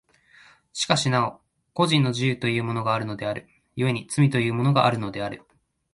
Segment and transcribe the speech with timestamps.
[0.73, 1.41] しかしなお
[1.75, 5.43] 個人の自由というものがあるのである、故に罪というものがあるのである。